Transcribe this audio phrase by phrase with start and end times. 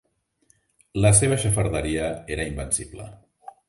[1.05, 3.11] La seva xafarderia era invencible.